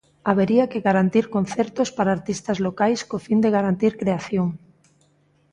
[0.29, 4.47] Habería que garantir concertos para artistas locais co fin de garantir creación.